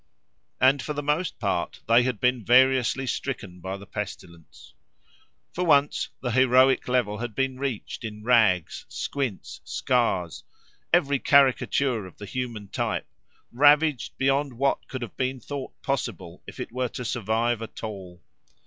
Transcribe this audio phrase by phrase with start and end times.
[0.59, 4.73] And for the most part they had been variously stricken by the pestilence.
[5.53, 12.25] For once, the heroic level had been reached in rags, squints, scars—every caricature of the
[12.25, 17.83] human type—ravaged beyond what could have been thought possible if it were to survive at
[17.83, 18.23] all.